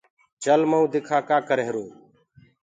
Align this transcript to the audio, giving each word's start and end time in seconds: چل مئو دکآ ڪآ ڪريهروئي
چل 0.43 0.61
مئو 0.69 0.83
دکآ 0.93 1.17
ڪآ 1.27 1.37
ڪريهروئي 1.47 1.91